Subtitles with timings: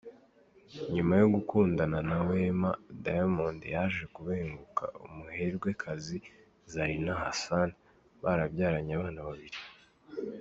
[0.95, 2.71] Nyuma yo gukundana na Wema
[3.03, 6.17] Diamond yaje kubenguka umuherwekazi
[6.71, 7.69] Zarinah Hassan
[8.23, 9.59] barabyaranye abana babiri.